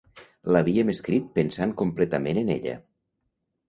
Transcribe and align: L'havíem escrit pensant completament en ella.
L'havíem 0.55 0.89
escrit 0.95 1.29
pensant 1.37 1.77
completament 1.85 2.45
en 2.47 2.53
ella. 2.59 2.79